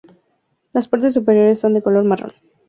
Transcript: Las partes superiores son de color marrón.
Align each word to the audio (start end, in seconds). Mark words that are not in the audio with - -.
Las 0.73 0.87
partes 0.87 1.13
superiores 1.13 1.59
son 1.59 1.75
de 1.75 1.83
color 1.83 2.03
marrón. 2.05 2.33